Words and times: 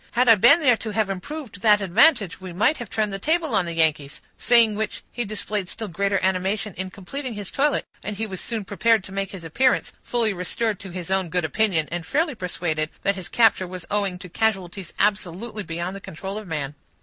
"Had 0.13 0.27
I 0.27 0.33
been 0.33 0.61
there 0.61 0.77
to 0.77 0.89
have 0.89 1.11
improved 1.11 1.61
that 1.61 1.79
advantage, 1.79 2.41
we 2.41 2.53
might 2.53 2.77
have 2.77 2.89
turned 2.89 3.13
the 3.13 3.19
table 3.19 3.53
on 3.53 3.65
the 3.65 3.73
Yankees"; 3.75 4.19
saying 4.35 4.73
which 4.73 5.03
he 5.11 5.25
displayed 5.25 5.69
still 5.69 5.87
greater 5.87 6.19
animation 6.23 6.73
in 6.73 6.89
completing 6.89 7.35
his 7.35 7.51
toilet; 7.51 7.85
and 8.01 8.17
he 8.17 8.25
was 8.25 8.41
soon 8.41 8.65
prepared 8.65 9.03
to 9.03 9.11
make 9.11 9.31
his 9.31 9.43
appearance, 9.43 9.93
fully 10.01 10.33
restored 10.33 10.79
to 10.79 10.89
his 10.89 11.11
own 11.11 11.29
good 11.29 11.45
opinion, 11.45 11.87
and 11.91 12.07
fairly 12.07 12.33
persuaded 12.33 12.89
that 13.03 13.13
his 13.13 13.29
capture 13.29 13.67
was 13.67 13.85
owing 13.91 14.17
to 14.17 14.27
casualties 14.27 14.91
absolutely 14.97 15.61
beyond 15.61 15.95
the 15.95 16.01
control 16.01 16.39
of 16.39 16.47
man. 16.47 16.73